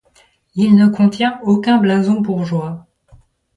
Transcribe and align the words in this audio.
Il 0.55 0.73
ne 0.77 0.87
contient 0.87 1.39
aucun 1.43 1.77
blason 1.77 2.21
bourgeois. 2.21 2.87